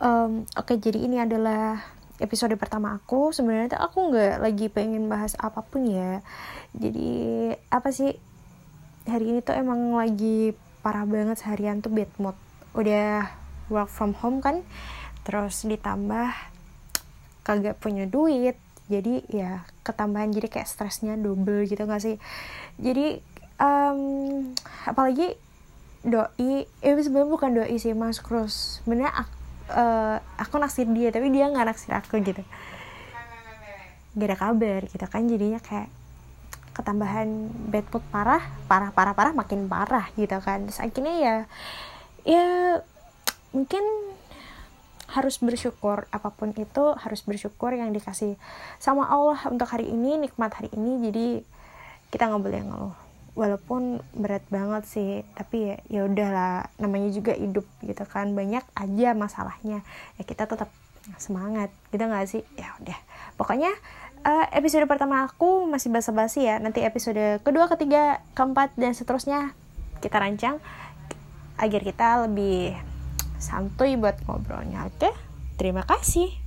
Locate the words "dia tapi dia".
30.90-31.48